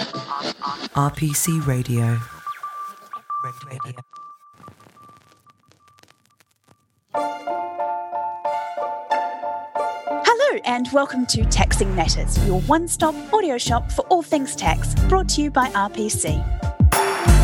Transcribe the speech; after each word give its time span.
RPC 0.00 1.66
Radio. 1.66 2.18
Hello, 10.24 10.60
and 10.64 10.88
welcome 10.94 11.26
to 11.26 11.44
Taxing 11.44 11.94
Matters, 11.94 12.42
your 12.46 12.62
one 12.62 12.88
stop 12.88 13.14
audio 13.34 13.58
shop 13.58 13.92
for 13.92 14.02
all 14.06 14.22
things 14.22 14.56
tax, 14.56 14.94
brought 15.08 15.28
to 15.30 15.42
you 15.42 15.50
by 15.50 15.68
RPC. 15.68 16.46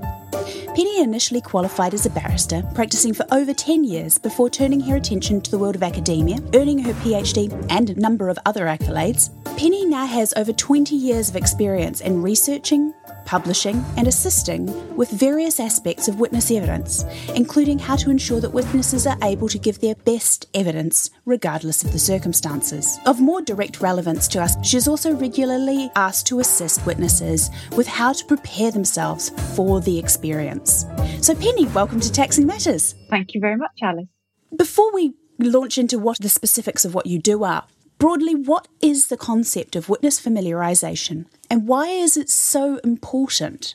Penny 0.74 1.00
initially 1.00 1.41
qualified 1.41 1.94
as 1.94 2.06
a 2.06 2.10
barrister, 2.10 2.62
practicing 2.74 3.12
for 3.12 3.27
over 3.32 3.52
10 3.52 3.84
years 3.84 4.18
before 4.18 4.48
turning 4.48 4.80
her 4.80 4.96
attention 4.96 5.41
to 5.41 5.50
the 5.50 5.58
world 5.58 5.77
of 5.77 5.82
academia, 5.82 6.38
earning 6.54 6.78
her 6.78 6.92
PhD 6.94 7.52
and 7.70 7.91
a 7.91 8.00
number 8.00 8.28
of 8.28 8.38
other 8.46 8.66
accolades. 8.66 9.30
Penny 9.58 9.84
now 9.84 10.06
has 10.06 10.32
over 10.36 10.52
20 10.52 10.94
years 10.94 11.28
of 11.28 11.36
experience 11.36 12.00
in 12.00 12.22
researching, 12.22 12.94
publishing, 13.28 13.84
and 13.98 14.08
assisting 14.08 14.66
with 14.96 15.10
various 15.10 15.60
aspects 15.60 16.08
of 16.08 16.18
witness 16.18 16.50
evidence, 16.50 17.04
including 17.34 17.78
how 17.78 17.94
to 17.94 18.10
ensure 18.10 18.40
that 18.40 18.48
witnesses 18.48 19.06
are 19.06 19.18
able 19.22 19.48
to 19.48 19.58
give 19.58 19.78
their 19.80 19.94
best 19.94 20.48
evidence 20.54 21.10
regardless 21.26 21.84
of 21.84 21.92
the 21.92 21.98
circumstances. 21.98 22.98
Of 23.04 23.20
more 23.20 23.42
direct 23.42 23.82
relevance 23.82 24.28
to 24.28 24.40
us, 24.40 24.56
she 24.66 24.78
is 24.78 24.88
also 24.88 25.12
regularly 25.12 25.90
asked 25.94 26.26
to 26.28 26.40
assist 26.40 26.86
witnesses 26.86 27.50
with 27.76 27.86
how 27.86 28.14
to 28.14 28.24
prepare 28.24 28.70
themselves 28.70 29.28
for 29.54 29.82
the 29.82 29.98
experience. 29.98 30.86
So, 31.20 31.34
Penny, 31.34 31.66
welcome 31.66 32.00
to 32.00 32.10
Taxing 32.10 32.46
Matters. 32.46 32.94
Thank 33.10 33.34
you 33.34 33.42
very 33.42 33.56
much, 33.56 33.78
Alice. 33.82 34.08
Before 34.56 34.90
we 34.94 35.12
launch 35.38 35.76
into 35.76 35.98
what 35.98 36.18
the 36.18 36.30
specifics 36.30 36.86
of 36.86 36.94
what 36.94 37.06
you 37.06 37.18
do 37.18 37.44
are, 37.44 37.64
broadly, 37.98 38.34
what 38.34 38.68
is 38.80 39.08
the 39.08 39.16
concept 39.16 39.77
of 39.77 39.88
witness 39.88 40.20
familiarisation 40.20 41.27
and 41.50 41.66
why 41.66 41.88
is 41.88 42.16
it 42.16 42.30
so 42.30 42.77
important? 42.78 43.74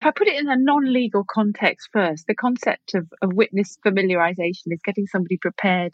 If 0.00 0.06
I 0.06 0.10
put 0.10 0.26
it 0.26 0.38
in 0.38 0.48
a 0.48 0.56
non 0.56 0.92
legal 0.92 1.24
context 1.28 1.88
first, 1.92 2.26
the 2.26 2.34
concept 2.34 2.94
of, 2.94 3.06
of 3.22 3.34
witness 3.34 3.78
familiarisation 3.86 4.66
is 4.66 4.80
getting 4.84 5.06
somebody 5.06 5.36
prepared 5.36 5.92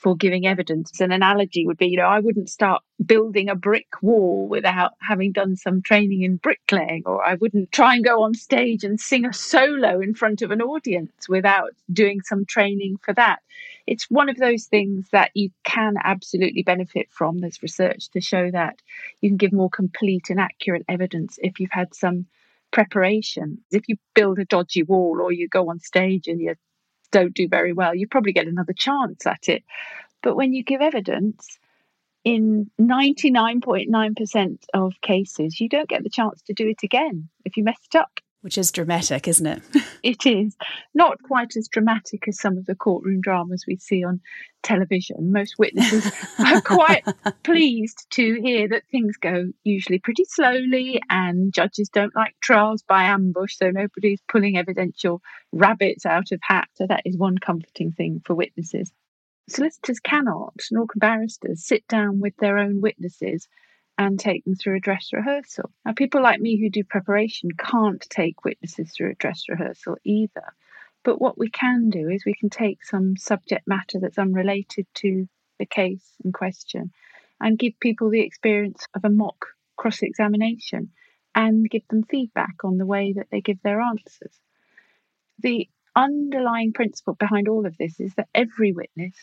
for 0.00 0.16
giving 0.16 0.46
evidence. 0.46 0.98
An 1.00 1.12
analogy 1.12 1.66
would 1.66 1.76
be, 1.76 1.88
you 1.88 1.98
know, 1.98 2.06
I 2.06 2.20
wouldn't 2.20 2.48
start 2.48 2.82
building 3.04 3.50
a 3.50 3.54
brick 3.54 4.02
wall 4.02 4.48
without 4.48 4.92
having 5.00 5.32
done 5.32 5.56
some 5.56 5.82
training 5.82 6.22
in 6.22 6.36
bricklaying, 6.36 7.02
or 7.04 7.24
I 7.24 7.34
wouldn't 7.34 7.70
try 7.70 7.96
and 7.96 8.04
go 8.04 8.22
on 8.22 8.34
stage 8.34 8.82
and 8.82 8.98
sing 8.98 9.26
a 9.26 9.32
solo 9.32 10.00
in 10.00 10.14
front 10.14 10.40
of 10.40 10.50
an 10.50 10.62
audience 10.62 11.28
without 11.28 11.72
doing 11.92 12.22
some 12.22 12.46
training 12.46 12.96
for 13.02 13.12
that. 13.14 13.40
It's 13.86 14.10
one 14.10 14.30
of 14.30 14.36
those 14.36 14.64
things 14.64 15.08
that 15.12 15.32
you 15.34 15.50
can 15.64 15.96
absolutely 16.02 16.62
benefit 16.62 17.08
from. 17.10 17.38
There's 17.38 17.62
research 17.62 18.08
to 18.10 18.20
show 18.20 18.50
that 18.50 18.76
you 19.20 19.28
can 19.28 19.36
give 19.36 19.52
more 19.52 19.70
complete 19.70 20.30
and 20.30 20.40
accurate 20.40 20.84
evidence 20.88 21.38
if 21.42 21.60
you've 21.60 21.72
had 21.72 21.94
some 21.94 22.26
preparation. 22.70 23.58
If 23.70 23.88
you 23.88 23.96
build 24.14 24.38
a 24.38 24.44
dodgy 24.44 24.82
wall 24.82 25.20
or 25.20 25.32
you 25.32 25.48
go 25.48 25.68
on 25.68 25.80
stage 25.80 26.26
and 26.28 26.40
you 26.40 26.54
don't 27.10 27.34
do 27.34 27.48
very 27.48 27.72
well, 27.72 27.94
you 27.94 28.06
probably 28.06 28.32
get 28.32 28.46
another 28.46 28.72
chance 28.72 29.26
at 29.26 29.48
it. 29.48 29.62
But 30.22 30.36
when 30.36 30.52
you 30.52 30.62
give 30.62 30.80
evidence, 30.80 31.58
in 32.24 32.70
99.9% 32.80 34.58
of 34.74 34.92
cases, 35.00 35.60
you 35.60 35.68
don't 35.68 35.88
get 35.88 36.02
the 36.02 36.10
chance 36.10 36.42
to 36.42 36.52
do 36.52 36.68
it 36.68 36.82
again 36.82 37.28
if 37.44 37.56
you 37.56 37.64
messed 37.64 37.96
up. 37.96 38.20
Which 38.42 38.56
is 38.56 38.72
dramatic, 38.72 39.28
isn't 39.28 39.46
it? 39.46 39.62
it 40.02 40.24
is. 40.24 40.56
Not 40.94 41.22
quite 41.22 41.56
as 41.56 41.68
dramatic 41.68 42.26
as 42.26 42.40
some 42.40 42.56
of 42.56 42.64
the 42.64 42.74
courtroom 42.74 43.20
dramas 43.20 43.64
we 43.68 43.76
see 43.76 44.02
on 44.02 44.20
television. 44.62 45.30
Most 45.30 45.58
witnesses 45.58 46.10
are 46.38 46.62
quite 46.62 47.04
pleased 47.42 48.06
to 48.12 48.40
hear 48.40 48.66
that 48.68 48.84
things 48.90 49.16
go 49.18 49.50
usually 49.62 49.98
pretty 49.98 50.24
slowly 50.24 51.02
and 51.10 51.52
judges 51.52 51.90
don't 51.90 52.16
like 52.16 52.34
trials 52.40 52.82
by 52.82 53.04
ambush, 53.04 53.56
so 53.56 53.70
nobody's 53.70 54.22
pulling 54.26 54.56
evidential 54.56 55.20
rabbits 55.52 56.06
out 56.06 56.32
of 56.32 56.40
hats. 56.42 56.72
So 56.76 56.86
that 56.86 57.02
is 57.04 57.18
one 57.18 57.36
comforting 57.36 57.92
thing 57.92 58.22
for 58.24 58.34
witnesses. 58.34 58.90
Solicitors 59.50 60.00
cannot, 60.00 60.54
nor 60.70 60.86
can 60.86 60.98
barristers, 60.98 61.66
sit 61.66 61.86
down 61.88 62.20
with 62.20 62.36
their 62.38 62.56
own 62.56 62.80
witnesses 62.80 63.48
and 64.00 64.18
take 64.18 64.42
them 64.46 64.54
through 64.54 64.78
a 64.78 64.80
dress 64.80 65.10
rehearsal. 65.12 65.70
Now, 65.84 65.92
people 65.92 66.22
like 66.22 66.40
me 66.40 66.58
who 66.58 66.70
do 66.70 66.82
preparation 66.84 67.50
can't 67.50 68.00
take 68.08 68.46
witnesses 68.46 68.90
through 68.90 69.10
a 69.10 69.14
dress 69.14 69.42
rehearsal 69.46 69.98
either. 70.04 70.54
But 71.04 71.20
what 71.20 71.36
we 71.36 71.50
can 71.50 71.90
do 71.90 72.08
is 72.08 72.24
we 72.24 72.32
can 72.32 72.48
take 72.48 72.82
some 72.82 73.18
subject 73.18 73.68
matter 73.68 73.98
that's 74.00 74.18
unrelated 74.18 74.86
to 74.94 75.28
the 75.58 75.66
case 75.66 76.14
in 76.24 76.32
question 76.32 76.92
and 77.42 77.58
give 77.58 77.78
people 77.78 78.08
the 78.08 78.22
experience 78.22 78.86
of 78.94 79.04
a 79.04 79.10
mock 79.10 79.44
cross 79.76 80.00
examination 80.00 80.92
and 81.34 81.68
give 81.68 81.86
them 81.88 82.02
feedback 82.02 82.64
on 82.64 82.78
the 82.78 82.86
way 82.86 83.12
that 83.12 83.26
they 83.30 83.42
give 83.42 83.60
their 83.62 83.82
answers. 83.82 84.32
The 85.40 85.68
underlying 85.94 86.72
principle 86.72 87.16
behind 87.16 87.48
all 87.48 87.66
of 87.66 87.76
this 87.76 88.00
is 88.00 88.14
that 88.14 88.28
every 88.34 88.72
witness 88.72 89.14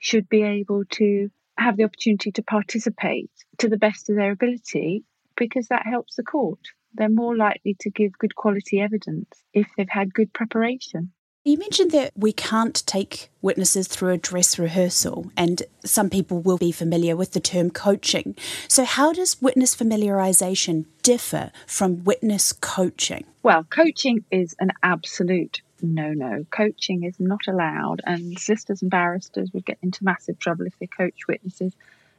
should 0.00 0.28
be 0.28 0.42
able 0.42 0.86
to 0.86 1.30
have 1.58 1.76
the 1.76 1.84
opportunity 1.84 2.32
to 2.32 2.42
participate 2.42 3.30
to 3.58 3.68
the 3.68 3.76
best 3.76 4.10
of 4.10 4.16
their 4.16 4.32
ability 4.32 5.04
because 5.36 5.68
that 5.68 5.86
helps 5.86 6.16
the 6.16 6.22
court. 6.22 6.60
They're 6.94 7.08
more 7.08 7.36
likely 7.36 7.76
to 7.80 7.90
give 7.90 8.18
good 8.18 8.36
quality 8.36 8.80
evidence 8.80 9.28
if 9.52 9.66
they've 9.76 9.88
had 9.88 10.14
good 10.14 10.32
preparation. 10.32 11.12
You 11.46 11.58
mentioned 11.58 11.90
that 11.90 12.12
we 12.16 12.32
can't 12.32 12.82
take 12.86 13.28
witnesses 13.42 13.86
through 13.86 14.12
a 14.12 14.16
dress 14.16 14.58
rehearsal, 14.58 15.30
and 15.36 15.62
some 15.84 16.08
people 16.08 16.40
will 16.40 16.56
be 16.56 16.72
familiar 16.72 17.16
with 17.16 17.32
the 17.32 17.40
term 17.40 17.70
coaching. 17.70 18.34
So, 18.66 18.86
how 18.86 19.12
does 19.12 19.42
witness 19.42 19.76
familiarisation 19.76 20.86
differ 21.02 21.50
from 21.66 22.02
witness 22.04 22.54
coaching? 22.54 23.26
Well, 23.42 23.64
coaching 23.64 24.24
is 24.30 24.54
an 24.58 24.70
absolute 24.82 25.60
no, 25.84 26.12
no, 26.12 26.44
coaching 26.50 27.04
is 27.04 27.18
not 27.18 27.46
allowed, 27.48 28.00
and 28.06 28.38
solicitors 28.38 28.82
and 28.82 28.90
barristers 28.90 29.50
would 29.52 29.64
get 29.64 29.78
into 29.82 30.04
massive 30.04 30.38
trouble 30.38 30.66
if 30.66 30.78
they 30.78 30.86
coach 30.86 31.26
witnesses, 31.28 31.74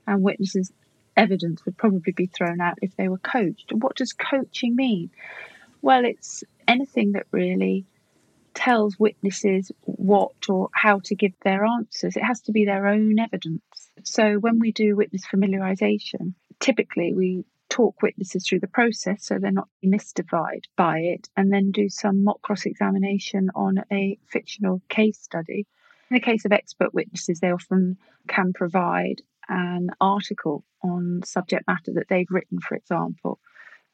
and 0.07 0.21
witnesses' 0.21 0.71
evidence 1.17 1.65
would 1.65 1.77
probably 1.77 2.11
be 2.11 2.27
thrown 2.27 2.61
out 2.61 2.77
if 2.81 2.95
they 2.95 3.07
were 3.07 3.17
coached. 3.17 3.71
What 3.71 3.95
does 3.95 4.13
coaching 4.13 4.75
mean? 4.75 5.09
Well, 5.81 6.05
it's 6.05 6.43
anything 6.67 7.13
that 7.13 7.27
really 7.31 7.85
tells 8.53 8.97
witnesses 8.97 9.71
what 9.81 10.31
or 10.49 10.69
how 10.73 10.99
to 10.99 11.15
give 11.15 11.33
their 11.43 11.65
answers. 11.65 12.15
It 12.15 12.23
has 12.23 12.41
to 12.41 12.51
be 12.51 12.65
their 12.65 12.87
own 12.87 13.19
evidence. 13.19 13.61
So 14.03 14.35
when 14.35 14.59
we 14.59 14.71
do 14.71 14.95
witness 14.95 15.25
familiarisation, 15.25 16.33
typically 16.59 17.13
we 17.13 17.45
talk 17.75 18.01
witnesses 18.01 18.47
through 18.47 18.61
the 18.61 18.67
process 18.67 19.25
so 19.25 19.37
they're 19.37 19.51
not 19.51 19.67
mystified 19.83 20.65
by 20.77 20.99
it, 20.99 21.27
and 21.35 21.51
then 21.51 21.71
do 21.71 21.89
some 21.89 22.23
mock 22.23 22.41
cross 22.41 22.65
examination 22.65 23.49
on 23.53 23.83
a 23.91 24.17
fictional 24.27 24.81
case 24.87 25.19
study. 25.19 25.67
In 26.09 26.15
the 26.15 26.21
case 26.21 26.45
of 26.45 26.53
expert 26.53 26.93
witnesses, 26.93 27.39
they 27.39 27.51
often 27.51 27.97
can 28.29 28.53
provide 28.53 29.21
an 29.49 29.89
article 29.99 30.63
on 30.81 31.21
subject 31.25 31.67
matter 31.67 31.91
that 31.95 32.07
they've 32.09 32.29
written, 32.29 32.59
for 32.59 32.75
example, 32.75 33.39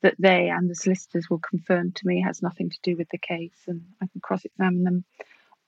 that 0.03 0.15
they 0.19 0.49
and 0.49 0.69
the 0.69 0.75
solicitors 0.75 1.27
will 1.29 1.39
confirm 1.39 1.91
to 1.93 2.07
me 2.07 2.21
has 2.21 2.41
nothing 2.41 2.69
to 2.69 2.79
do 2.83 2.95
with 2.95 3.09
the 3.09 3.17
case, 3.17 3.63
and 3.67 3.81
I 4.01 4.05
can 4.11 4.21
cross 4.21 4.45
examine 4.45 4.83
them 4.83 5.05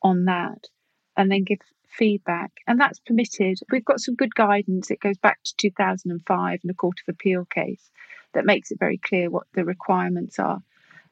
on 0.03 0.25
that. 0.25 0.67
And 1.17 1.31
then 1.31 1.43
give 1.43 1.59
feedback. 1.87 2.51
And 2.67 2.79
that's 2.79 2.99
permitted. 2.99 3.59
We've 3.71 3.85
got 3.85 3.99
some 3.99 4.15
good 4.15 4.35
guidance. 4.35 4.91
It 4.91 4.99
goes 4.99 5.17
back 5.17 5.43
to 5.43 5.55
2005 5.57 6.59
in 6.63 6.69
a 6.69 6.73
Court 6.73 6.99
of 7.07 7.13
Appeal 7.13 7.45
case 7.45 7.91
that 8.33 8.45
makes 8.45 8.71
it 8.71 8.79
very 8.79 8.97
clear 8.97 9.29
what 9.29 9.47
the 9.53 9.63
requirements 9.63 10.39
are. 10.39 10.61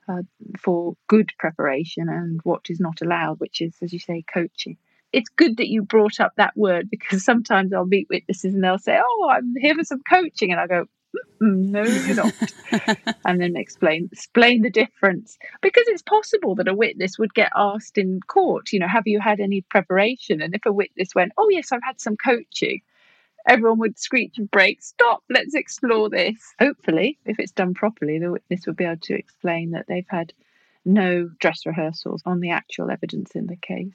Uh, 0.10 0.24
for 0.60 0.96
good 1.08 1.32
preparation 1.38 2.10
and 2.10 2.42
what 2.44 2.66
is 2.70 2.80
not 2.80 3.02
allowed, 3.02 3.40
which 3.40 3.62
is, 3.62 3.74
as 3.82 3.94
you 3.94 4.00
say, 4.00 4.24
coaching. 4.34 4.76
It's 5.14 5.30
good 5.30 5.58
that 5.58 5.70
you 5.70 5.84
brought 5.84 6.20
up 6.20 6.34
that 6.36 6.58
word 6.58 6.90
because 6.92 7.24
sometimes 7.24 7.72
I'll 7.72 7.86
meet 7.86 8.08
witnesses 8.10 8.54
and 8.54 8.64
they'll 8.64 8.80
say, 8.80 9.00
Oh, 9.00 9.30
I'm 9.32 9.54
here 9.56 9.76
for 9.76 9.84
some 9.84 10.02
coaching. 10.10 10.52
And 10.52 10.60
I 10.60 10.68
go, 10.68 10.88
Mm, 11.42 11.70
no, 11.70 11.84
you're 11.84 12.16
not. 12.16 12.34
and 13.26 13.42
then 13.42 13.56
explain 13.56 14.10
explain 14.12 14.62
the 14.62 14.70
difference 14.70 15.40
because 15.62 15.86
it's 15.88 16.04
possible 16.04 16.54
that 16.56 16.68
a 16.68 16.74
witness 16.74 17.18
would 17.18 17.34
get 17.34 17.52
asked 17.56 17.98
in 17.98 18.20
court, 18.28 18.72
you 18.72 18.80
know, 18.80 18.88
have 18.88 19.08
you 19.08 19.20
had 19.20 19.40
any 19.40 19.62
preparation? 19.62 20.42
And 20.42 20.54
if 20.54 20.66
a 20.66 20.72
witness 20.72 21.16
went, 21.16 21.32
oh 21.38 21.50
yes, 21.50 21.72
I've 21.72 21.84
had 21.84 22.00
some 22.00 22.16
coaching, 22.16 22.82
everyone 23.48 23.80
would 23.80 23.98
screech 23.98 24.38
and 24.38 24.52
brake, 24.52 24.84
stop, 24.84 25.24
let's 25.30 25.56
explore 25.56 26.10
this. 26.10 26.54
Hopefully, 26.60 27.18
if 27.26 27.40
it's 27.40 27.52
done 27.52 27.74
properly, 27.74 28.20
the 28.20 28.32
witness 28.32 28.68
will 28.68 28.76
be 28.76 28.86
able 28.86 28.98
to 29.02 29.16
explain 29.16 29.72
that 29.72 29.86
they've 29.88 30.06
had 30.10 30.34
no 30.86 31.30
dress 31.40 31.66
rehearsals 31.66 32.22
on 32.26 32.40
the 32.40 32.52
actual 32.52 32.92
evidence 32.92 33.32
in 33.36 33.48
the 33.48 33.58
case. 33.58 33.94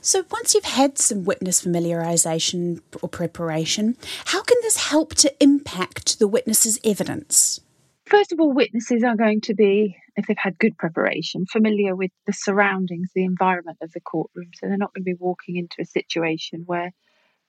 So, 0.00 0.24
once 0.30 0.54
you've 0.54 0.64
had 0.64 0.98
some 0.98 1.24
witness 1.24 1.64
familiarisation 1.64 2.80
or 3.02 3.08
preparation, 3.08 3.96
how 4.26 4.42
can 4.42 4.56
this 4.62 4.76
help 4.88 5.14
to 5.16 5.34
impact 5.42 6.18
the 6.18 6.28
witness's 6.28 6.78
evidence? 6.84 7.60
First 8.06 8.32
of 8.32 8.40
all, 8.40 8.52
witnesses 8.52 9.02
are 9.04 9.16
going 9.16 9.42
to 9.42 9.54
be, 9.54 9.96
if 10.16 10.26
they've 10.26 10.36
had 10.38 10.58
good 10.58 10.78
preparation, 10.78 11.44
familiar 11.46 11.94
with 11.94 12.10
the 12.26 12.32
surroundings, 12.32 13.10
the 13.14 13.24
environment 13.24 13.78
of 13.82 13.92
the 13.92 14.00
courtroom. 14.00 14.50
So, 14.54 14.68
they're 14.68 14.78
not 14.78 14.94
going 14.94 15.02
to 15.02 15.14
be 15.14 15.18
walking 15.18 15.56
into 15.56 15.76
a 15.80 15.84
situation 15.84 16.62
where 16.64 16.92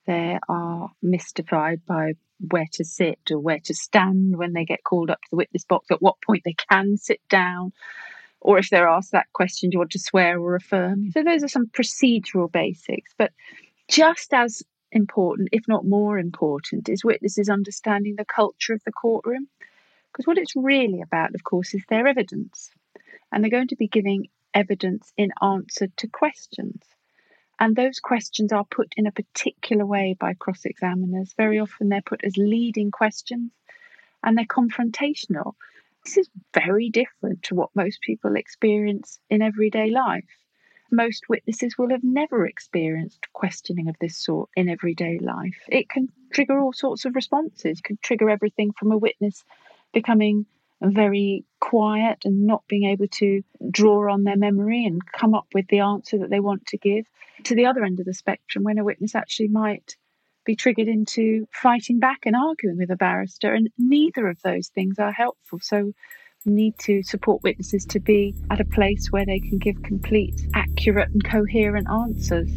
they 0.08 0.40
are 0.50 0.90
mystified 1.04 1.86
by 1.86 2.14
where 2.40 2.68
to 2.74 2.84
sit 2.84 3.20
or 3.32 3.40
where 3.40 3.60
to 3.66 3.74
stand 3.74 4.38
when 4.38 4.54
they 4.54 4.66
get 4.66 4.84
called 4.84 5.10
up 5.10 5.22
to 5.22 5.28
the 5.32 5.38
witness 5.38 5.66
box, 5.66 5.92
at 5.92 6.02
what 6.02 6.16
point 6.26 6.42
they 6.46 6.56
can 6.70 6.98
sit 6.98 7.20
down, 7.30 7.74
or 8.42 8.58
if 8.58 8.70
they're 8.70 8.88
asked 8.88 9.12
that 9.12 9.32
question, 9.34 9.70
do 9.70 9.76
you 9.76 9.80
want 9.80 9.92
to 9.92 10.00
swear 10.00 10.40
or 10.40 10.56
affirm? 10.56 11.12
So 11.12 11.24
those 11.24 11.44
are 11.44 11.50
some 11.50 11.68
procedural 11.68 12.52
basics. 12.52 13.14
But 13.18 13.32
just 13.90 14.34
as 14.34 14.64
important, 14.92 15.50
if 15.52 15.68
not 15.68 15.86
more 15.86 16.18
important, 16.18 16.90
is 16.90 17.04
witnesses 17.04 17.50
understanding 17.50 18.16
the 18.18 18.26
culture 18.26 18.74
of 18.74 18.84
the 18.86 18.92
courtroom. 18.92 19.48
Because 20.12 20.26
what 20.26 20.38
it's 20.38 20.56
really 20.56 21.02
about, 21.02 21.36
of 21.36 21.44
course, 21.44 21.74
is 21.74 21.84
their 21.90 22.08
evidence. 22.08 22.72
And 23.32 23.44
they're 23.44 23.52
going 23.52 23.68
to 23.68 23.76
be 23.76 23.88
giving 23.88 24.28
evidence 24.54 25.12
in 25.18 25.32
answer 25.42 25.88
to 25.98 26.08
questions. 26.08 26.82
And 27.60 27.76
those 27.76 28.00
questions 28.00 28.54
are 28.54 28.64
put 28.64 28.94
in 28.96 29.06
a 29.06 29.12
particular 29.12 29.86
way 29.86 30.16
by 30.18 30.34
cross 30.34 30.64
examiners. 30.64 31.34
Very 31.36 31.60
often 31.60 31.90
they're 31.90 32.02
put 32.02 32.24
as 32.24 32.38
leading 32.38 32.90
questions 32.90 33.52
and 34.24 34.38
they're 34.38 34.46
confrontational. 34.46 35.54
This 36.10 36.26
is 36.26 36.30
very 36.56 36.90
different 36.90 37.44
to 37.44 37.54
what 37.54 37.70
most 37.76 38.02
people 38.02 38.36
experience 38.36 39.20
in 39.30 39.44
everyday 39.44 39.92
life. 39.92 40.26
Most 40.92 41.30
witnesses 41.30 41.78
will 41.78 41.92
have 41.92 42.04
never 42.04 42.48
experienced 42.48 43.32
questioning 43.32 43.90
of 43.90 43.96
this 44.02 44.18
sort 44.18 44.50
in 44.56 44.70
everyday 44.70 45.20
life. 45.20 45.60
It 45.68 45.88
can 45.88 46.08
trigger 46.34 46.60
all 46.60 46.74
sorts 46.74 47.06
of 47.06 47.14
responses, 47.14 47.78
it 47.78 47.84
can 47.84 48.00
trigger 48.02 48.28
everything 48.28 48.72
from 48.72 48.92
a 48.92 48.98
witness 48.98 49.46
becoming 49.94 50.48
very 50.82 51.46
quiet 51.60 52.26
and 52.26 52.48
not 52.48 52.64
being 52.68 52.86
able 52.86 53.08
to 53.20 53.44
draw 53.70 54.12
on 54.12 54.24
their 54.24 54.36
memory 54.36 54.86
and 54.86 55.06
come 55.06 55.36
up 55.36 55.46
with 55.54 55.68
the 55.68 55.82
answer 55.82 56.18
that 56.18 56.32
they 56.32 56.40
want 56.40 56.66
to 56.66 56.78
give, 56.80 57.06
to 57.44 57.54
the 57.54 57.68
other 57.68 57.84
end 57.84 58.00
of 58.00 58.08
the 58.08 58.16
spectrum 58.16 58.64
when 58.64 58.80
a 58.80 58.84
witness 58.84 59.14
actually 59.14 59.50
might 59.50 59.96
be 60.50 60.56
triggered 60.56 60.88
into 60.88 61.48
fighting 61.54 62.00
back 62.00 62.22
and 62.26 62.36
arguing 62.36 62.80
with 62.80 62.90
a 62.90 62.96
barrister. 62.96 63.54
And 63.54 63.70
neither 63.78 64.28
of 64.28 64.42
those 64.42 64.70
things 64.70 64.98
are 64.98 65.12
helpful. 65.12 65.60
So 65.62 65.94
we 66.44 66.52
need 66.52 66.74
to 66.80 67.04
support 67.04 67.44
witnesses 67.44 67.86
to 67.86 68.00
be 68.00 68.34
at 68.50 68.60
a 68.60 68.66
place 68.66 69.12
where 69.12 69.28
they 69.28 69.40
can 69.40 69.60
give 69.60 69.84
complete, 69.84 70.42
accurate, 70.56 71.10
and 71.10 71.24
coherent 71.24 71.88
answers. 71.88 72.50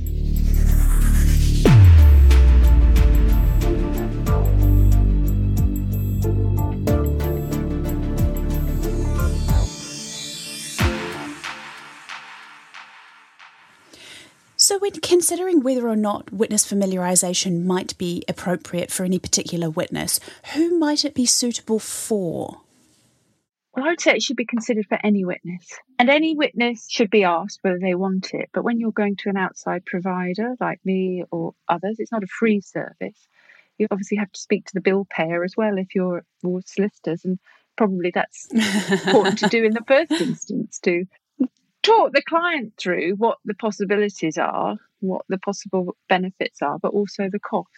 So, 14.72 14.78
when 14.78 14.92
considering 14.92 15.62
whether 15.62 15.86
or 15.86 15.96
not 15.96 16.32
witness 16.32 16.66
familiarisation 16.66 17.66
might 17.66 17.98
be 17.98 18.24
appropriate 18.26 18.90
for 18.90 19.04
any 19.04 19.18
particular 19.18 19.68
witness, 19.68 20.18
who 20.54 20.78
might 20.78 21.04
it 21.04 21.14
be 21.14 21.26
suitable 21.26 21.78
for? 21.78 22.62
Well, 23.74 23.84
I 23.84 23.88
would 23.90 24.00
say 24.00 24.12
it 24.12 24.22
should 24.22 24.38
be 24.38 24.46
considered 24.46 24.86
for 24.86 24.98
any 25.04 25.26
witness. 25.26 25.78
And 25.98 26.08
any 26.08 26.34
witness 26.34 26.86
should 26.88 27.10
be 27.10 27.22
asked 27.22 27.58
whether 27.60 27.78
they 27.78 27.94
want 27.94 28.32
it. 28.32 28.48
But 28.54 28.64
when 28.64 28.80
you're 28.80 28.92
going 28.92 29.16
to 29.16 29.28
an 29.28 29.36
outside 29.36 29.84
provider 29.84 30.54
like 30.58 30.80
me 30.86 31.22
or 31.30 31.52
others, 31.68 31.96
it's 31.98 32.10
not 32.10 32.24
a 32.24 32.38
free 32.38 32.62
service. 32.62 33.28
You 33.76 33.88
obviously 33.90 34.16
have 34.16 34.32
to 34.32 34.40
speak 34.40 34.64
to 34.64 34.74
the 34.74 34.80
bill 34.80 35.06
payer 35.10 35.44
as 35.44 35.54
well 35.54 35.76
if 35.76 35.94
you're 35.94 36.24
solicitors. 36.64 37.26
And 37.26 37.38
probably 37.76 38.10
that's 38.10 38.48
important 39.06 39.38
to 39.40 39.48
do 39.48 39.64
in 39.64 39.74
the 39.74 39.84
first 39.86 40.12
instance 40.12 40.78
to 40.84 41.04
talk 41.82 42.12
the 42.12 42.22
client 42.22 42.74
through 42.78 43.14
what 43.16 43.38
the 43.44 43.54
possibilities 43.54 44.38
are, 44.38 44.76
what 45.00 45.24
the 45.28 45.38
possible 45.38 45.96
benefits 46.08 46.62
are, 46.62 46.78
but 46.78 46.92
also 46.92 47.28
the 47.28 47.40
cost. 47.40 47.68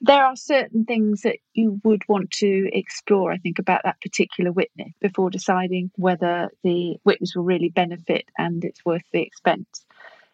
There 0.00 0.24
are 0.24 0.36
certain 0.36 0.84
things 0.84 1.22
that 1.22 1.38
you 1.54 1.80
would 1.82 2.02
want 2.08 2.30
to 2.32 2.68
explore, 2.72 3.32
I 3.32 3.38
think, 3.38 3.58
about 3.58 3.82
that 3.84 4.00
particular 4.00 4.52
witness 4.52 4.92
before 5.00 5.30
deciding 5.30 5.90
whether 5.96 6.50
the 6.62 6.98
witness 7.04 7.34
will 7.34 7.44
really 7.44 7.68
benefit 7.68 8.26
and 8.38 8.64
it's 8.64 8.84
worth 8.84 9.02
the 9.12 9.22
expense. 9.22 9.84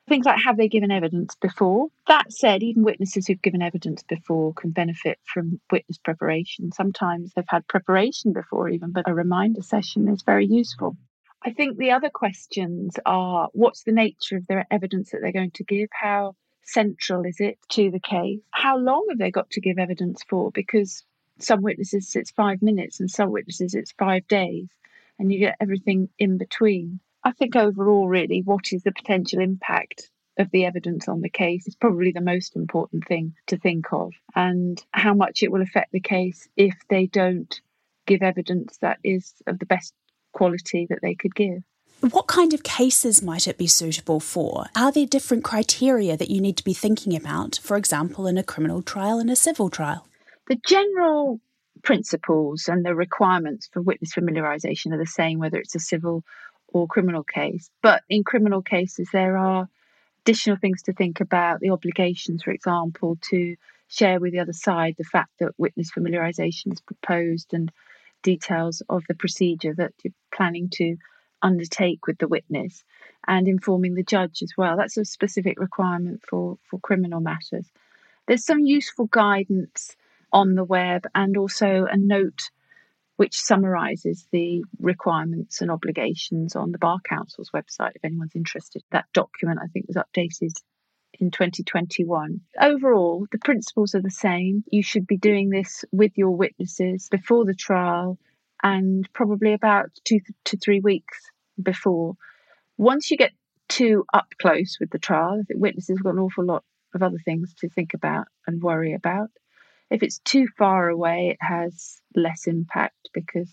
Things 0.06 0.26
like 0.26 0.42
have 0.44 0.58
they 0.58 0.68
given 0.68 0.90
evidence 0.90 1.34
before? 1.36 1.88
That 2.08 2.30
said, 2.30 2.62
even 2.62 2.82
witnesses 2.82 3.26
who've 3.26 3.40
given 3.40 3.62
evidence 3.62 4.02
before 4.02 4.52
can 4.52 4.70
benefit 4.70 5.18
from 5.24 5.60
witness 5.72 5.96
preparation. 5.96 6.72
Sometimes 6.72 7.32
they've 7.32 7.44
had 7.48 7.66
preparation 7.66 8.34
before, 8.34 8.68
even, 8.68 8.92
but 8.92 9.08
a 9.08 9.14
reminder 9.14 9.62
session 9.62 10.08
is 10.08 10.20
very 10.20 10.44
useful. 10.44 10.98
I 11.46 11.52
think 11.52 11.76
the 11.76 11.90
other 11.90 12.08
questions 12.08 12.98
are 13.04 13.50
what's 13.52 13.82
the 13.82 13.92
nature 13.92 14.36
of 14.36 14.46
their 14.46 14.66
evidence 14.70 15.10
that 15.10 15.20
they're 15.20 15.30
going 15.30 15.50
to 15.52 15.64
give? 15.64 15.90
How 15.92 16.36
central 16.62 17.26
is 17.26 17.36
it 17.38 17.58
to 17.72 17.90
the 17.90 18.00
case? 18.00 18.40
How 18.50 18.78
long 18.78 19.06
have 19.10 19.18
they 19.18 19.30
got 19.30 19.50
to 19.50 19.60
give 19.60 19.78
evidence 19.78 20.22
for? 20.26 20.50
Because 20.50 21.04
some 21.38 21.60
witnesses 21.60 22.16
it's 22.16 22.30
five 22.30 22.62
minutes 22.62 22.98
and 22.98 23.10
some 23.10 23.30
witnesses 23.30 23.74
it's 23.74 23.92
five 23.92 24.26
days, 24.26 24.68
and 25.18 25.30
you 25.30 25.38
get 25.38 25.56
everything 25.60 26.08
in 26.18 26.38
between. 26.38 27.00
I 27.22 27.32
think 27.32 27.56
overall, 27.56 28.08
really, 28.08 28.40
what 28.42 28.72
is 28.72 28.82
the 28.82 28.92
potential 28.92 29.40
impact 29.40 30.10
of 30.38 30.50
the 30.50 30.64
evidence 30.64 31.08
on 31.08 31.20
the 31.20 31.28
case 31.28 31.66
is 31.66 31.76
probably 31.76 32.12
the 32.12 32.20
most 32.22 32.56
important 32.56 33.06
thing 33.06 33.34
to 33.48 33.58
think 33.58 33.92
of, 33.92 34.14
and 34.34 34.82
how 34.92 35.12
much 35.12 35.42
it 35.42 35.52
will 35.52 35.62
affect 35.62 35.92
the 35.92 36.00
case 36.00 36.48
if 36.56 36.74
they 36.88 37.06
don't 37.06 37.60
give 38.06 38.22
evidence 38.22 38.78
that 38.78 38.98
is 39.04 39.34
of 39.46 39.58
the 39.58 39.66
best 39.66 39.92
quality 40.34 40.86
that 40.90 41.00
they 41.00 41.14
could 41.14 41.34
give. 41.34 41.62
What 42.10 42.26
kind 42.26 42.52
of 42.52 42.62
cases 42.62 43.22
might 43.22 43.48
it 43.48 43.56
be 43.56 43.66
suitable 43.66 44.20
for? 44.20 44.66
Are 44.76 44.92
there 44.92 45.06
different 45.06 45.42
criteria 45.42 46.18
that 46.18 46.28
you 46.28 46.40
need 46.40 46.58
to 46.58 46.64
be 46.64 46.74
thinking 46.74 47.16
about, 47.16 47.58
for 47.62 47.78
example, 47.78 48.26
in 48.26 48.36
a 48.36 48.42
criminal 48.42 48.82
trial 48.82 49.18
and 49.18 49.30
a 49.30 49.36
civil 49.36 49.70
trial? 49.70 50.06
The 50.48 50.60
general 50.66 51.40
principles 51.82 52.68
and 52.68 52.84
the 52.84 52.94
requirements 52.94 53.70
for 53.72 53.80
witness 53.80 54.12
familiarisation 54.12 54.92
are 54.92 54.98
the 54.98 55.06
same 55.06 55.38
whether 55.38 55.58
it's 55.58 55.74
a 55.74 55.80
civil 55.80 56.24
or 56.68 56.86
criminal 56.86 57.24
case. 57.24 57.70
But 57.82 58.02
in 58.10 58.24
criminal 58.24 58.60
cases, 58.60 59.08
there 59.12 59.38
are 59.38 59.68
additional 60.24 60.56
things 60.56 60.82
to 60.82 60.92
think 60.92 61.20
about 61.20 61.60
the 61.60 61.70
obligations, 61.70 62.42
for 62.42 62.50
example, 62.50 63.16
to 63.30 63.56
share 63.88 64.20
with 64.20 64.32
the 64.32 64.40
other 64.40 64.52
side 64.52 64.96
the 64.98 65.04
fact 65.04 65.30
that 65.38 65.52
witness 65.56 65.90
familiarisation 65.90 66.72
is 66.72 66.80
proposed 66.80 67.54
and 67.54 67.70
details 68.24 68.82
of 68.88 69.04
the 69.08 69.14
procedure 69.14 69.74
that 69.76 69.92
you're 70.02 70.12
planning 70.34 70.68
to 70.72 70.96
undertake 71.42 72.06
with 72.08 72.18
the 72.18 72.26
witness 72.26 72.82
and 73.28 73.46
informing 73.46 73.94
the 73.94 74.02
judge 74.02 74.42
as 74.42 74.52
well. 74.56 74.76
That's 74.76 74.96
a 74.96 75.04
specific 75.04 75.60
requirement 75.60 76.22
for, 76.28 76.58
for 76.68 76.80
criminal 76.80 77.20
matters. 77.20 77.70
There's 78.26 78.44
some 78.44 78.64
useful 78.64 79.06
guidance 79.06 79.94
on 80.32 80.56
the 80.56 80.64
web 80.64 81.06
and 81.14 81.36
also 81.36 81.86
a 81.88 81.96
note 81.96 82.50
which 83.16 83.38
summarises 83.38 84.26
the 84.32 84.64
requirements 84.80 85.60
and 85.60 85.70
obligations 85.70 86.56
on 86.56 86.72
the 86.72 86.78
Bar 86.78 86.98
Council's 87.08 87.50
website 87.54 87.92
if 87.94 88.04
anyone's 88.04 88.34
interested. 88.34 88.82
That 88.90 89.04
document, 89.12 89.60
I 89.62 89.68
think, 89.68 89.86
was 89.86 89.96
updated 89.96 90.54
in 91.20 91.30
2021. 91.30 92.40
Overall, 92.60 93.26
the 93.30 93.38
principles 93.38 93.94
are 93.94 94.02
the 94.02 94.10
same. 94.10 94.64
You 94.70 94.82
should 94.82 95.06
be 95.06 95.16
doing 95.16 95.50
this 95.50 95.84
with 95.92 96.12
your 96.16 96.30
witnesses 96.30 97.08
before 97.10 97.44
the 97.44 97.54
trial 97.54 98.18
and 98.62 99.08
probably 99.12 99.52
about 99.52 99.90
two 100.04 100.20
to 100.44 100.56
three 100.56 100.80
weeks 100.80 101.18
before. 101.62 102.16
Once 102.76 103.10
you 103.10 103.16
get 103.16 103.32
too 103.68 104.04
up 104.12 104.32
close 104.40 104.76
with 104.78 104.90
the 104.90 104.98
trial. 104.98 105.42
Think 105.46 105.60
witnesses 105.60 105.98
have 105.98 106.04
got 106.04 106.14
an 106.14 106.20
awful 106.20 106.44
lot 106.44 106.64
of 106.94 107.02
other 107.02 107.18
things 107.18 107.54
to 107.54 107.68
think 107.68 107.94
about 107.94 108.28
and 108.46 108.62
worry 108.62 108.94
about. 108.94 109.30
If 109.90 110.02
it's 110.02 110.18
too 110.20 110.46
far 110.58 110.88
away, 110.88 111.30
it 111.30 111.38
has 111.40 112.00
less 112.14 112.46
impact 112.46 113.10
because 113.12 113.50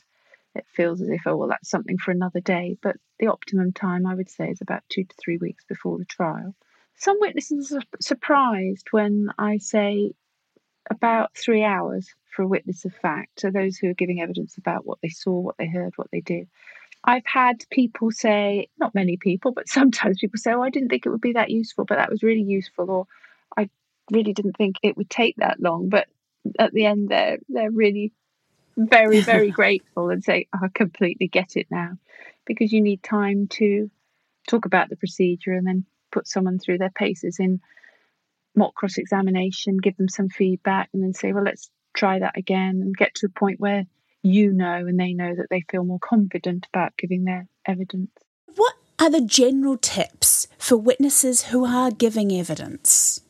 it 0.56 0.66
feels 0.68 1.02
as 1.02 1.10
if, 1.10 1.22
oh, 1.26 1.38
well, 1.38 1.50
that's 1.50 1.70
something 1.70 1.98
for 1.98 2.12
another 2.12 2.40
day. 2.40 2.78
But 2.82 2.98
the 3.20 3.28
optimum 3.28 3.72
time, 3.74 4.06
I 4.06 4.16
would 4.16 4.30
say, 4.30 4.50
is 4.50 4.62
about 4.62 4.84
two 4.90 5.04
to 5.04 5.16
three 5.20 5.38
weeks 5.38 5.64
before 5.66 5.98
the 5.98 6.06
trial. 6.06 6.56
Some 7.02 7.18
witnesses 7.20 7.72
are 7.72 7.82
surprised 8.00 8.90
when 8.92 9.30
I 9.40 9.58
say 9.58 10.12
about 10.88 11.36
three 11.36 11.64
hours 11.64 12.14
for 12.30 12.44
a 12.44 12.48
witness 12.48 12.86
of 12.86 12.94
fact, 12.94 13.40
so 13.40 13.50
those 13.50 13.78
who 13.78 13.90
are 13.90 13.96
giving 13.96 14.22
evidence 14.22 14.56
about 14.60 14.86
what 14.86 15.00
they 15.02 15.10
saw, 15.10 15.40
what 15.40 15.58
they 15.58 15.66
heard, 15.66 15.94
what 15.96 16.12
they 16.12 16.22
did. 16.22 16.48
I've 17.04 17.26
had 17.26 17.66
people 17.72 18.12
say, 18.12 18.68
not 18.78 18.94
many 18.94 19.18
people, 19.18 19.52
but 19.52 19.68
sometimes 19.68 20.20
people 20.20 20.38
say, 20.38 20.52
oh, 20.52 20.62
I 20.62 20.70
didn't 20.70 20.90
think 20.90 21.08
it 21.08 21.10
would 21.10 21.22
be 21.22 21.34
that 21.34 21.50
useful, 21.50 21.86
but 21.86 21.96
that 21.96 22.12
was 22.12 22.22
really 22.22 22.44
useful, 22.44 22.92
or 22.92 23.08
I 23.58 23.68
really 24.12 24.34
didn't 24.34 24.58
think 24.58 24.76
it 24.84 24.96
would 24.96 25.10
take 25.10 25.38
that 25.38 25.60
long. 25.60 25.90
But 25.90 26.08
at 26.60 26.72
the 26.72 26.86
end, 26.86 27.10
they're, 27.10 27.40
they're 27.50 27.72
really 27.72 28.14
very, 28.78 29.22
very 29.34 29.50
grateful 29.50 30.12
and 30.12 30.24
say, 30.24 30.46
oh, 30.54 30.66
I 30.66 30.68
completely 30.72 31.30
get 31.30 31.58
it 31.58 31.66
now. 31.72 31.98
Because 32.46 32.72
you 32.72 32.82
need 32.82 33.02
time 33.02 33.48
to 33.54 33.90
talk 34.48 34.66
about 34.66 34.90
the 34.90 34.98
procedure 34.98 35.54
and 35.54 35.66
then 35.66 35.86
put 36.12 36.28
someone 36.28 36.60
through 36.60 36.78
their 36.78 36.92
paces 36.92 37.40
in 37.40 37.62
mock 38.56 38.76
cross 38.76 38.98
examination, 38.98 39.78
give 39.78 39.98
them 39.98 40.10
some 40.10 40.30
feedback, 40.30 40.90
and 40.94 41.04
then 41.04 41.14
say, 41.14 41.32
well, 41.34 41.44
let's 41.44 41.70
try 41.94 42.20
that 42.20 42.38
again 42.38 42.82
and 42.82 42.96
get 42.96 43.16
to 43.16 43.28
a 43.28 43.40
point 43.40 43.60
where 43.60 43.86
you 44.24 44.52
know 44.52 44.76
and 44.76 45.00
they 45.00 45.14
know 45.14 45.36
that 45.36 45.48
they 45.50 45.64
feel 45.70 45.84
more 45.84 46.00
confident 46.00 46.68
about 46.74 46.98
giving 46.98 47.24
their 47.24 47.48
evidence. 47.66 48.12
What 48.56 48.76
are 49.00 49.10
the 49.10 49.22
general 49.22 49.78
tips 49.78 50.48
for 50.58 50.78
witnesses 50.78 51.46
who 51.46 51.66
are 51.66 51.92
giving 51.92 52.32
evidence? 52.32 53.22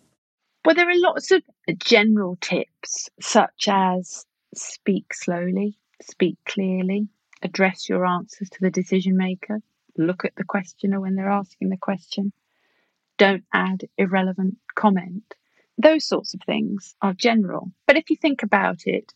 Well, 0.66 0.76
there 0.76 0.90
are 0.90 1.00
lots 1.00 1.32
of 1.32 1.42
general 1.80 2.38
tips, 2.40 3.10
such 3.20 3.68
as 3.68 4.26
speak 4.54 5.14
slowly, 5.14 5.78
speak 6.02 6.38
clearly, 6.46 7.08
address 7.42 7.90
your 7.90 8.06
answers 8.06 8.50
to 8.50 8.58
the 8.62 8.70
decision 8.70 9.18
maker, 9.18 9.62
look 9.98 10.26
at 10.26 10.36
the 10.36 10.44
questioner 10.44 11.00
when 11.00 11.16
they're 11.16 11.32
asking 11.32 11.70
the 11.70 11.78
question, 11.78 12.32
don't 13.22 13.44
add 13.54 13.88
irrelevant 14.00 14.58
comment. 14.74 15.36
Those 15.78 16.08
sorts 16.08 16.34
of 16.34 16.42
things 16.44 16.96
are 17.04 17.14
general. 17.14 17.72
But 17.86 17.96
if 17.96 18.10
you 18.10 18.16
think 18.16 18.42
about 18.42 18.88
it, 18.88 19.14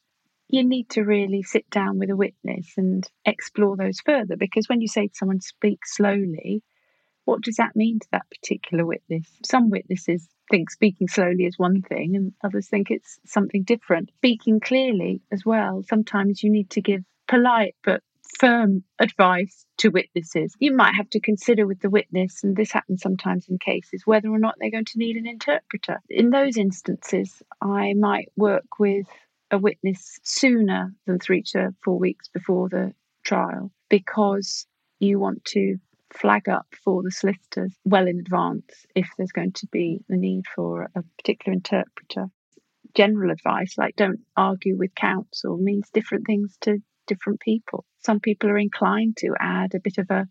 you 0.48 0.64
need 0.64 0.92
to 0.92 1.02
really 1.02 1.42
sit 1.42 1.68
down 1.72 1.98
with 1.98 2.12
a 2.12 2.16
witness 2.16 2.74
and 2.78 3.04
explore 3.26 3.76
those 3.76 4.00
further 4.06 4.38
because 4.38 4.70
when 4.70 4.80
you 4.80 4.88
say 4.88 5.08
to 5.08 5.16
someone, 5.16 5.42
speak 5.42 5.88
slowly, 5.88 6.62
what 7.24 7.42
does 7.42 7.56
that 7.56 7.76
mean 7.76 7.98
to 8.00 8.08
that 8.12 8.30
particular 8.30 8.86
witness? 8.86 9.26
Some 9.44 9.72
witnesses 9.72 10.30
think 10.52 10.70
speaking 10.70 11.08
slowly 11.08 11.46
is 11.46 11.58
one 11.58 11.82
thing, 11.82 12.16
and 12.16 12.32
others 12.44 12.68
think 12.68 12.92
it's 12.92 13.18
something 13.26 13.64
different. 13.64 14.12
Speaking 14.18 14.60
clearly 14.60 15.22
as 15.32 15.44
well, 15.44 15.82
sometimes 15.90 16.44
you 16.44 16.52
need 16.52 16.70
to 16.70 16.82
give 16.82 17.04
polite 17.28 17.74
but 17.84 18.04
firm 18.40 18.84
advice 19.00 19.66
to 19.78 19.90
witnesses. 19.90 20.56
You 20.60 20.76
might 20.76 20.96
have 20.96 21.10
to 21.12 21.20
consider 21.20 21.66
with 21.66 21.80
the 21.80 21.90
witness, 21.90 22.44
and 22.44 22.56
this 22.56 22.72
happens 22.72 23.02
sometimes 23.02 23.48
in 23.48 23.58
cases, 23.58 24.04
whether 24.06 24.30
or 24.30 24.40
not 24.40 24.56
they're 24.60 24.72
going 24.72 24.86
to 24.86 25.00
need 25.00 25.16
an 25.18 25.28
interpreter. 25.28 26.02
In 26.10 26.30
those 26.30 26.58
instances, 26.58 27.42
I 27.62 27.94
might 27.94 28.32
work 28.36 28.80
with 28.80 29.08
a 29.52 29.58
witness 29.58 30.20
sooner 30.24 30.94
than 31.06 31.20
three 31.20 31.44
to 31.44 31.74
four 31.84 31.98
weeks 31.98 32.28
before 32.28 32.68
the 32.70 32.94
trial 33.24 33.72
because 33.90 34.66
you 35.00 35.20
want 35.20 35.44
to 35.46 35.78
flag 36.14 36.48
up 36.50 36.68
for 36.84 37.04
the 37.04 37.12
solicitors 37.12 37.74
well 37.84 38.08
in 38.08 38.20
advance 38.20 38.86
if 38.96 39.10
there's 39.18 39.32
going 39.32 39.52
to 39.52 39.68
be 39.72 40.00
the 40.08 40.18
need 40.18 40.46
for 40.56 40.90
a 40.96 41.04
particular 41.18 41.54
interpreter. 41.54 42.28
General 42.96 43.32
advice 43.32 43.78
like 43.78 43.96
don't 43.96 44.22
argue 44.38 44.78
with 44.78 44.96
counsel 44.96 45.58
means 45.58 45.90
different 45.94 46.26
things 46.26 46.58
to 46.62 46.80
different 47.06 47.40
people. 47.40 47.86
Some 48.04 48.20
people 48.20 48.50
are 48.50 48.58
inclined 48.58 49.18
to 49.18 49.36
add 49.40 49.74
a 49.74 49.80
bit 49.80 49.98
of 49.98 50.10
a 50.10 50.28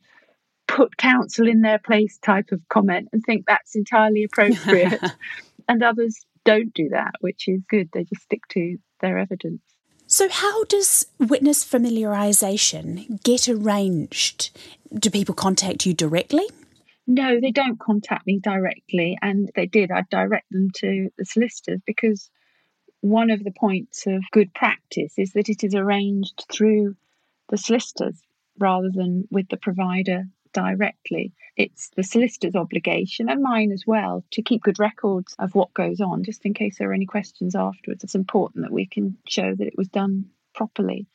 put 0.67 0.97
counsel 0.97 1.49
in 1.49 1.61
their 1.61 1.79
place 1.79 2.19
type 2.19 2.51
of 2.53 2.61
comment 2.69 3.09
and 3.13 3.23
think 3.25 3.45
that's 3.47 3.77
entirely 3.77 4.25
appropriate. 4.31 5.01
and 5.69 5.83
others 5.83 6.25
don't 6.45 6.73
do 6.75 6.91
that, 6.91 7.13
which 7.21 7.49
is 7.49 7.63
good. 7.69 7.89
They 7.93 8.05
just 8.05 8.23
stick 8.23 8.43
to 8.51 8.77
their 9.01 9.19
evidence. 9.19 9.61
So, 10.07 10.29
how 10.29 10.65
does 10.65 11.07
witness 11.19 11.65
familiarisation 11.65 13.23
get 13.23 13.49
arranged? 13.49 14.57
Do 14.93 15.11
people 15.11 15.35
contact 15.35 15.87
you 15.87 15.95
directly? 15.95 16.47
No, 17.07 17.41
they 17.41 17.51
don't 17.51 17.81
contact 17.81 18.27
me 18.27 18.39
directly. 18.39 19.19
And 19.21 19.51
they 19.55 19.67
did, 19.67 19.91
I'd 19.91 20.09
direct 20.11 20.51
them 20.51 20.71
to 20.77 21.09
the 21.17 21.25
solicitors 21.25 21.81
because 21.87 22.31
one 23.05 23.31
of 23.31 23.45
the 23.45 23.51
points 23.51 24.07
of 24.07 24.25
good 24.33 24.55
practice 24.55 25.19
is 25.19 25.35
that 25.35 25.51
it 25.51 25.63
is 25.63 25.75
arranged 25.75 26.47
through 26.51 26.97
the 27.51 27.59
solicitors 27.59 28.19
rather 28.59 28.91
than 28.91 29.29
with 29.31 29.47
the 29.51 29.59
provider 29.59 30.25
directly. 30.55 31.35
It's 31.55 31.91
the 31.97 32.03
solicitor's 32.03 32.55
obligation 32.55 33.29
and 33.29 33.43
mine 33.43 33.73
as 33.73 33.85
well 33.87 34.25
to 34.31 34.41
keep 34.41 34.63
good 34.63 34.79
records 34.79 35.35
of 35.39 35.55
what 35.55 35.75
goes 35.75 36.01
on, 36.01 36.25
just 36.25 36.47
in 36.47 36.55
case 36.55 36.79
there 36.79 36.89
are 36.89 36.95
any 36.95 37.05
questions 37.05 37.55
afterwards. 37.55 38.05
It's 38.05 38.15
important 38.15 38.65
that 38.65 38.73
we 38.73 38.87
can 38.87 39.19
show 39.29 39.55
that 39.55 39.67
it 39.67 39.77
was 39.77 39.89
done 39.89 40.31
properly. 40.55 41.07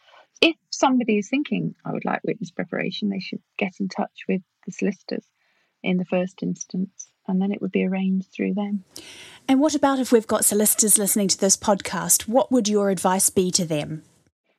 If 0.41 0.58
somebody 0.69 1.17
is 1.17 1.29
thinking, 1.29 1.74
I 1.84 1.91
would 1.91 2.05
like 2.05 2.22
witness 2.24 2.51
preparation, 2.51 3.10
they 3.10 3.19
should 3.19 3.41
get 3.58 3.79
in 3.79 3.89
touch 3.89 4.25
with 4.27 4.43
the 4.67 4.72
solicitors 4.72 5.25
in 5.81 5.98
the 5.98 6.05
first 6.05 6.43
instance, 6.43 7.12
and 7.29 7.41
then 7.41 7.51
it 7.51 7.62
would 7.62 7.71
be 7.71 7.86
arranged 7.86 8.31
through 8.31 8.53
them. 8.53 8.83
And 9.48 9.59
what 9.59 9.75
about 9.75 10.00
if 10.00 10.12
we've 10.12 10.27
got 10.27 10.45
solicitors 10.45 10.98
listening 10.98 11.27
to 11.29 11.39
this 11.39 11.57
podcast? 11.57 12.27
What 12.27 12.51
would 12.51 12.67
your 12.67 12.89
advice 12.89 13.29
be 13.29 13.51
to 13.51 13.65
them? 13.65 14.03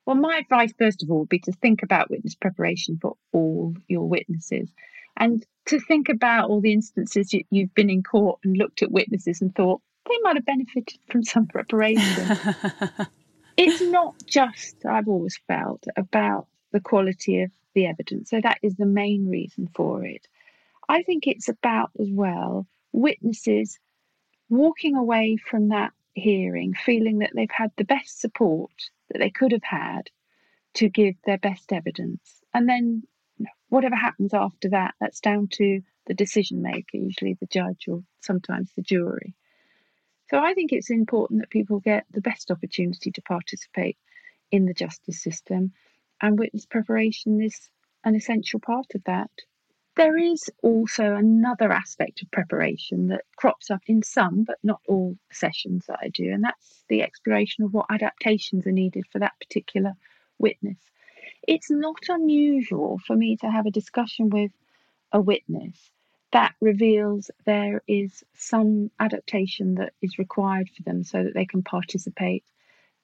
Well, 0.06 0.16
my 0.16 0.38
advice, 0.38 0.72
first 0.78 1.02
of 1.02 1.10
all, 1.10 1.20
would 1.20 1.28
be 1.28 1.38
to 1.40 1.52
think 1.52 1.82
about 1.82 2.10
witness 2.10 2.34
preparation 2.34 2.98
for 3.00 3.16
all 3.32 3.74
your 3.86 4.08
witnesses 4.08 4.70
and 5.16 5.44
to 5.66 5.78
think 5.78 6.08
about 6.08 6.48
all 6.48 6.60
the 6.60 6.72
instances 6.72 7.32
you, 7.32 7.44
you've 7.50 7.74
been 7.74 7.90
in 7.90 8.02
court 8.02 8.40
and 8.42 8.56
looked 8.56 8.82
at 8.82 8.90
witnesses 8.90 9.40
and 9.40 9.54
thought 9.54 9.80
they 10.08 10.18
might 10.22 10.36
have 10.36 10.46
benefited 10.46 10.98
from 11.10 11.22
some 11.22 11.46
preparation. 11.46 12.38
it's 13.56 13.80
not 13.82 14.14
just, 14.26 14.84
I've 14.84 15.08
always 15.08 15.38
felt, 15.46 15.86
about 15.96 16.46
the 16.72 16.80
quality 16.80 17.42
of 17.42 17.50
the 17.74 17.86
evidence. 17.86 18.30
So 18.30 18.40
that 18.40 18.58
is 18.62 18.74
the 18.76 18.86
main 18.86 19.28
reason 19.28 19.68
for 19.74 20.04
it. 20.04 20.26
I 20.90 21.04
think 21.04 21.28
it's 21.28 21.48
about 21.48 21.90
as 22.00 22.08
well 22.10 22.66
witnesses 22.92 23.78
walking 24.48 24.96
away 24.96 25.36
from 25.36 25.68
that 25.68 25.92
hearing 26.14 26.74
feeling 26.74 27.18
that 27.18 27.30
they've 27.32 27.48
had 27.48 27.70
the 27.76 27.84
best 27.84 28.20
support 28.20 28.72
that 29.08 29.18
they 29.18 29.30
could 29.30 29.52
have 29.52 29.62
had 29.62 30.10
to 30.74 30.88
give 30.88 31.14
their 31.24 31.38
best 31.38 31.72
evidence. 31.72 32.40
And 32.52 32.68
then 32.68 33.04
whatever 33.68 33.94
happens 33.94 34.34
after 34.34 34.70
that, 34.70 34.94
that's 35.00 35.20
down 35.20 35.46
to 35.52 35.80
the 36.06 36.14
decision 36.14 36.60
maker, 36.60 36.96
usually 36.96 37.34
the 37.34 37.46
judge 37.46 37.86
or 37.86 38.02
sometimes 38.20 38.72
the 38.74 38.82
jury. 38.82 39.36
So 40.28 40.38
I 40.38 40.54
think 40.54 40.72
it's 40.72 40.90
important 40.90 41.40
that 41.40 41.50
people 41.50 41.78
get 41.78 42.04
the 42.10 42.20
best 42.20 42.50
opportunity 42.50 43.12
to 43.12 43.22
participate 43.22 43.96
in 44.50 44.66
the 44.66 44.74
justice 44.74 45.22
system, 45.22 45.72
and 46.20 46.36
witness 46.36 46.66
preparation 46.66 47.40
is 47.40 47.70
an 48.02 48.16
essential 48.16 48.58
part 48.58 48.86
of 48.96 49.04
that. 49.04 49.30
There 50.00 50.16
is 50.16 50.48
also 50.62 51.14
another 51.14 51.70
aspect 51.70 52.22
of 52.22 52.30
preparation 52.30 53.08
that 53.08 53.26
crops 53.36 53.70
up 53.70 53.82
in 53.86 54.02
some, 54.02 54.44
but 54.44 54.56
not 54.62 54.80
all 54.88 55.18
sessions 55.30 55.84
that 55.88 55.98
I 56.00 56.08
do, 56.08 56.32
and 56.32 56.42
that's 56.42 56.84
the 56.88 57.02
exploration 57.02 57.64
of 57.64 57.74
what 57.74 57.84
adaptations 57.90 58.66
are 58.66 58.72
needed 58.72 59.04
for 59.12 59.18
that 59.18 59.38
particular 59.38 59.92
witness. 60.38 60.78
It's 61.46 61.70
not 61.70 62.08
unusual 62.08 62.98
for 63.06 63.14
me 63.14 63.36
to 63.42 63.50
have 63.50 63.66
a 63.66 63.70
discussion 63.70 64.30
with 64.30 64.52
a 65.12 65.20
witness 65.20 65.90
that 66.32 66.54
reveals 66.62 67.30
there 67.44 67.82
is 67.86 68.24
some 68.32 68.90
adaptation 69.00 69.74
that 69.74 69.92
is 70.00 70.18
required 70.18 70.70
for 70.74 70.82
them 70.82 71.04
so 71.04 71.24
that 71.24 71.34
they 71.34 71.44
can 71.44 71.62
participate 71.62 72.44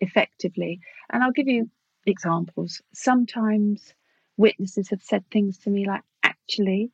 effectively. 0.00 0.80
And 1.10 1.22
I'll 1.22 1.32
give 1.32 1.46
you 1.46 1.68
examples. 2.06 2.80
Sometimes 2.94 3.92
witnesses 4.38 4.88
have 4.88 5.02
said 5.02 5.24
things 5.30 5.58
to 5.58 5.68
me 5.70 5.86
like, 5.86 6.02
actually, 6.46 6.90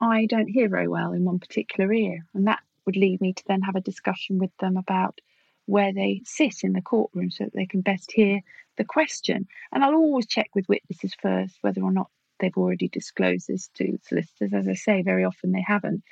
I 0.00 0.26
don't 0.26 0.48
hear 0.48 0.68
very 0.68 0.88
well 0.88 1.12
in 1.12 1.24
one 1.24 1.38
particular 1.38 1.92
ear. 1.92 2.26
And 2.34 2.48
that 2.48 2.60
would 2.84 2.96
lead 2.96 3.20
me 3.20 3.32
to 3.32 3.44
then 3.46 3.62
have 3.62 3.76
a 3.76 3.80
discussion 3.80 4.38
with 4.38 4.50
them 4.58 4.76
about 4.76 5.20
where 5.66 5.92
they 5.92 6.22
sit 6.24 6.64
in 6.64 6.72
the 6.72 6.82
courtroom 6.82 7.30
so 7.30 7.44
that 7.44 7.54
they 7.54 7.66
can 7.66 7.80
best 7.80 8.10
hear 8.10 8.40
the 8.76 8.84
question. 8.84 9.46
And 9.72 9.84
I'll 9.84 9.94
always 9.94 10.26
check 10.26 10.50
with 10.54 10.68
witnesses 10.68 11.14
first 11.20 11.58
whether 11.60 11.80
or 11.80 11.92
not 11.92 12.10
they've 12.40 12.56
already 12.56 12.88
disclosed 12.88 13.46
this 13.48 13.68
to 13.74 13.98
solicitors. 14.02 14.52
As 14.52 14.66
I 14.68 14.74
say, 14.74 15.02
very 15.02 15.24
often 15.24 15.52
they 15.52 15.64
haven't, 15.66 16.02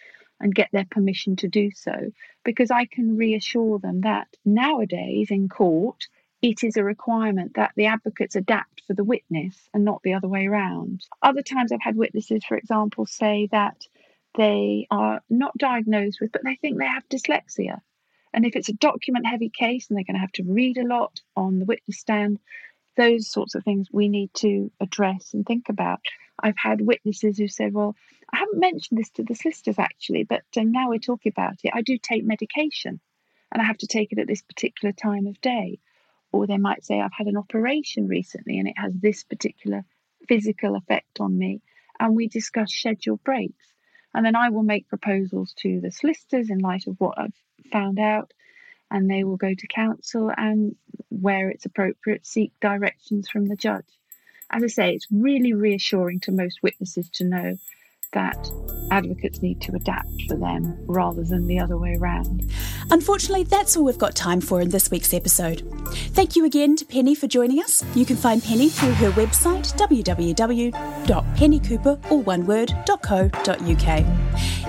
and 0.40 0.54
get 0.54 0.68
their 0.73 0.87
permission 0.90 1.37
to 1.37 1.49
do 1.49 1.70
so 1.73 2.12
because 2.44 2.70
I 2.70 2.87
can 2.87 3.16
reassure 3.16 3.78
them 3.80 4.02
that 4.02 4.28
nowadays 4.44 5.30
in 5.30 5.49
court, 5.49 6.06
it 6.44 6.62
is 6.62 6.76
a 6.76 6.84
requirement 6.84 7.54
that 7.54 7.72
the 7.74 7.86
advocates 7.86 8.36
adapt 8.36 8.82
for 8.86 8.92
the 8.92 9.02
witness 9.02 9.66
and 9.72 9.82
not 9.82 10.02
the 10.02 10.12
other 10.12 10.28
way 10.28 10.44
around. 10.46 11.02
Other 11.22 11.40
times 11.40 11.72
I've 11.72 11.80
had 11.80 11.96
witnesses, 11.96 12.44
for 12.44 12.58
example, 12.58 13.06
say 13.06 13.48
that 13.50 13.86
they 14.36 14.86
are 14.90 15.22
not 15.30 15.56
diagnosed 15.56 16.18
with, 16.20 16.32
but 16.32 16.42
they 16.44 16.56
think 16.56 16.78
they 16.78 16.86
have 16.86 17.08
dyslexia. 17.08 17.80
And 18.34 18.44
if 18.44 18.56
it's 18.56 18.68
a 18.68 18.74
document 18.74 19.26
heavy 19.26 19.48
case 19.48 19.88
and 19.88 19.96
they're 19.96 20.04
going 20.04 20.16
to 20.16 20.20
have 20.20 20.32
to 20.32 20.42
read 20.42 20.76
a 20.76 20.86
lot 20.86 21.18
on 21.34 21.60
the 21.60 21.64
witness 21.64 21.98
stand, 21.98 22.38
those 22.98 23.30
sorts 23.30 23.54
of 23.54 23.64
things 23.64 23.88
we 23.90 24.10
need 24.10 24.28
to 24.34 24.70
address 24.80 25.32
and 25.32 25.46
think 25.46 25.70
about. 25.70 26.00
I've 26.38 26.58
had 26.58 26.82
witnesses 26.82 27.38
who 27.38 27.48
said, 27.48 27.72
Well, 27.72 27.96
I 28.30 28.36
haven't 28.36 28.60
mentioned 28.60 29.00
this 29.00 29.10
to 29.12 29.22
the 29.22 29.34
solicitors 29.34 29.78
actually, 29.78 30.24
but 30.24 30.42
uh, 30.58 30.62
now 30.62 30.90
we're 30.90 30.98
talking 30.98 31.32
about 31.34 31.56
it. 31.64 31.72
I 31.74 31.80
do 31.80 31.96
take 31.96 32.22
medication 32.22 33.00
and 33.50 33.62
I 33.62 33.64
have 33.64 33.78
to 33.78 33.86
take 33.86 34.12
it 34.12 34.18
at 34.18 34.26
this 34.26 34.42
particular 34.42 34.92
time 34.92 35.26
of 35.26 35.40
day. 35.40 35.78
Or 36.35 36.49
they 36.49 36.59
might 36.59 36.85
say, 36.85 37.00
I've 37.00 37.12
had 37.12 37.29
an 37.29 37.37
operation 37.37 38.09
recently 38.09 38.59
and 38.59 38.67
it 38.67 38.75
has 38.76 38.93
this 38.93 39.23
particular 39.23 39.85
physical 40.26 40.75
effect 40.75 41.21
on 41.21 41.38
me. 41.38 41.62
And 42.00 42.17
we 42.17 42.26
discuss 42.26 42.73
scheduled 42.73 43.23
breaks. 43.23 43.64
And 44.12 44.26
then 44.26 44.35
I 44.35 44.49
will 44.49 44.64
make 44.64 44.88
proposals 44.88 45.55
to 45.59 45.81
the 45.81 45.93
solicitors 45.93 46.50
in 46.50 46.59
light 46.59 46.88
of 46.88 46.97
what 46.99 47.17
I've 47.17 47.38
found 47.71 48.00
out. 48.00 48.33
And 48.91 49.09
they 49.09 49.23
will 49.23 49.37
go 49.37 49.55
to 49.55 49.67
counsel 49.69 50.33
and, 50.37 50.75
where 51.09 51.50
it's 51.50 51.67
appropriate, 51.67 52.26
seek 52.26 52.50
directions 52.61 53.29
from 53.29 53.47
the 53.47 53.55
judge. 53.55 53.87
As 54.50 54.64
I 54.64 54.67
say, 54.67 54.93
it's 54.93 55.07
really 55.12 55.53
reassuring 55.53 56.19
to 56.21 56.33
most 56.33 56.64
witnesses 56.64 57.11
to 57.11 57.25
know 57.25 57.59
that 58.12 58.50
advocates 58.94 59.42
need 59.42 59.60
to 59.60 59.74
adapt 59.74 60.22
for 60.28 60.36
them 60.36 60.78
rather 60.86 61.24
than 61.24 61.48
the 61.48 61.58
other 61.58 61.76
way 61.76 61.96
around. 61.96 62.48
Unfortunately, 62.90 63.42
that's 63.42 63.76
all 63.76 63.84
we've 63.84 63.98
got 63.98 64.14
time 64.14 64.40
for 64.40 64.60
in 64.60 64.70
this 64.70 64.88
week's 64.90 65.12
episode. 65.12 65.62
Thank 66.12 66.36
you 66.36 66.44
again 66.44 66.76
to 66.76 66.84
Penny 66.84 67.16
for 67.16 67.26
joining 67.26 67.58
us. 67.58 67.82
You 67.96 68.06
can 68.06 68.16
find 68.16 68.40
Penny 68.42 68.68
through 68.68 68.92
her 68.92 69.10
website 69.12 69.74
www.pennycooper, 69.74 71.98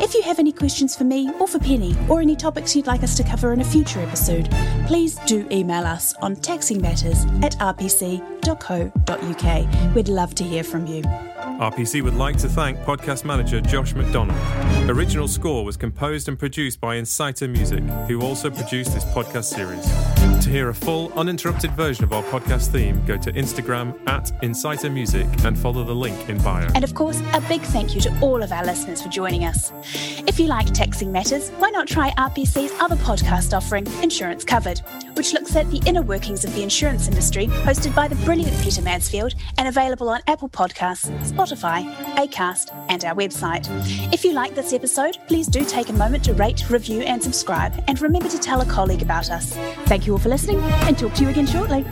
If 0.02 0.14
you 0.16 0.22
have 0.24 0.40
any 0.40 0.52
questions 0.52 0.96
for 0.96 1.04
me 1.04 1.32
or 1.40 1.48
for 1.48 1.60
Penny 1.60 1.96
or 2.10 2.20
any 2.20 2.36
topics 2.36 2.76
you'd 2.76 2.88
like 2.88 3.04
us 3.04 3.16
to 3.18 3.24
cover 3.24 3.54
in 3.54 3.62
a 3.62 3.66
future 3.66 4.00
episode, 4.00 4.50
please 4.88 5.20
do 5.28 5.48
email 5.52 5.86
us 5.86 6.16
on 6.16 6.36
taxingmatters 6.36 7.44
at 7.44 7.56
rpc.co.uk. 7.60 8.36
We'd 9.96 10.10
love 10.10 10.34
to 10.36 10.44
hear 10.44 10.64
from 10.64 10.88
you. 10.88 11.04
RPC 11.60 12.02
would 12.02 12.16
like 12.16 12.36
to 12.38 12.50
thank 12.50 12.78
podcast 12.80 13.24
manager 13.24 13.62
Josh 13.62 13.96
McDonald. 13.96 14.38
Original 14.90 15.26
score 15.28 15.64
was 15.64 15.78
composed 15.78 16.28
and 16.28 16.38
produced 16.38 16.82
by 16.82 16.98
Inciter 16.98 17.50
Music, 17.50 17.82
who 18.10 18.22
also 18.22 18.50
produced 18.50 18.94
this 18.94 19.06
podcast 19.06 19.46
series. 19.46 19.86
To 20.44 20.50
hear 20.50 20.68
a 20.68 20.74
full, 20.74 21.14
uninterrupted 21.14 21.72
version 21.72 22.04
of 22.04 22.12
our 22.12 22.24
podcast 22.24 22.74
theme, 22.74 23.04
go 23.06 23.16
to 23.18 23.32
Instagram 23.32 23.98
at 24.06 24.26
Inciter 24.44 24.92
Music 24.92 25.28
and 25.46 25.58
follow 25.58 25.86
the 25.86 25.96
link 25.96 26.30
in 26.30 26.38
bio. 26.40 26.68
And 26.76 26.84
of 26.84 26.94
course, 26.94 27.22
a 27.34 27.40
big 27.42 27.62
thank 27.62 27.96
you 27.96 28.02
to 28.02 28.20
all 28.20 28.44
of 28.44 28.52
our 28.52 28.66
listeners 28.66 29.02
for 29.02 29.08
joining 29.08 29.46
us. 29.46 29.72
If 30.28 30.40
you 30.40 30.48
like 30.48 30.74
Taxing 30.74 31.12
Matters, 31.12 31.52
why 31.52 31.70
not 31.70 31.88
try 31.88 32.12
RPC's 32.12 32.74
other 32.82 32.98
podcast 32.98 33.56
offering, 33.56 33.88
Insurance 34.04 34.44
Covered, 34.44 34.82
which 35.16 35.34
looks 35.34 35.56
at 35.56 35.70
the 35.72 35.82
inner 35.86 36.02
workings 36.02 36.46
of 36.46 36.54
the 36.54 36.64
insurance 36.64 37.08
industry, 37.08 37.48
hosted 37.48 37.96
by 37.96 38.08
the 38.08 38.16
brilliant 38.18 38.58
Peter 38.62 38.82
Mansfield 38.82 39.34
and 39.58 39.68
available 39.68 40.10
on 40.10 40.22
Apple 40.28 40.50
Podcasts, 40.50 41.10
Spotify, 41.30 41.94
Acast, 42.16 42.72
and 42.90 43.04
our 43.06 43.16
website. 43.16 43.68
If 44.14 44.24
you 44.24 44.34
like 44.34 44.56
this 44.56 44.74
episode, 44.74 45.18
please 45.28 45.48
do 45.48 45.66
take 45.66 45.90
a 45.90 45.94
moment 45.94 46.24
to 46.26 46.34
rate, 46.34 46.70
review, 46.70 47.02
and 47.02 47.22
subscribe, 47.22 47.84
and 47.88 48.02
remember 48.02 48.30
to 48.30 48.40
tell 48.40 48.62
a 48.62 48.66
colleague 48.66 49.02
about 49.02 49.30
us. 49.30 49.54
Thank 49.86 50.06
you 50.06 50.14
all 50.14 50.20
for 50.20 50.30
listening, 50.30 50.60
and 50.60 50.98
talk 50.98 51.14
to 51.16 51.24
you 51.24 51.30
again 51.30 51.48
shortly. 51.48 51.86